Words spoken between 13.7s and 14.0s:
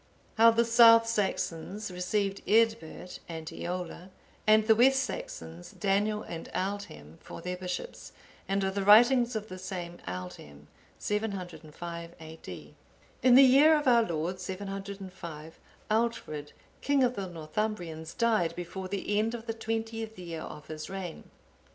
of